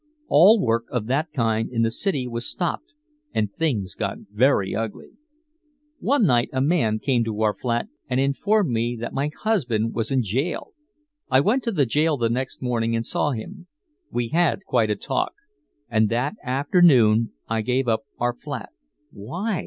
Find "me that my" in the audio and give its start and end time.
8.71-9.29